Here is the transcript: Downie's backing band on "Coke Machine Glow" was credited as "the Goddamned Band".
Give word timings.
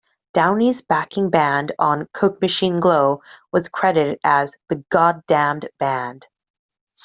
Downie's 0.33 0.81
backing 0.81 1.29
band 1.29 1.73
on 1.77 2.07
"Coke 2.11 2.41
Machine 2.41 2.77
Glow" 2.77 3.21
was 3.51 3.69
credited 3.69 4.19
as 4.23 4.57
"the 4.67 4.77
Goddamned 4.89 5.69
Band". 5.77 6.25